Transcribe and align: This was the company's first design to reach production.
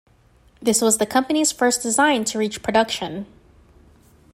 This 0.59 0.81
was 0.81 0.97
the 0.97 1.05
company's 1.05 1.51
first 1.51 1.83
design 1.83 2.23
to 2.25 2.39
reach 2.39 2.63
production. 2.63 3.27